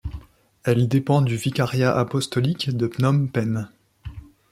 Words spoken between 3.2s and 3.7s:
Penh.